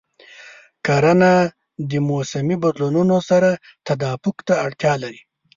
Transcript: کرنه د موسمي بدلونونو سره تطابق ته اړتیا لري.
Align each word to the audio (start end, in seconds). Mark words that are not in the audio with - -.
کرنه 0.85 1.33
د 1.89 1.91
موسمي 2.09 2.55
بدلونونو 2.63 3.15
سره 3.29 3.49
تطابق 3.87 4.35
ته 4.47 4.53
اړتیا 4.65 4.93
لري. 5.03 5.21